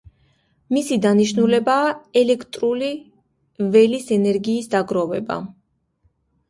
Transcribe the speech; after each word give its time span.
მისი 0.75 0.95
დანიშნულებაა 1.03 1.91
ელექტრული 2.23 2.91
ველის 3.77 4.13
ენერგიის 4.19 4.75
დაგროვება. 4.75 5.41